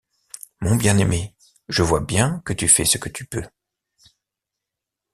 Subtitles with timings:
[0.61, 1.35] Mon bien-aimé,
[1.69, 3.43] je vois bien que tu fais ce que tu peux.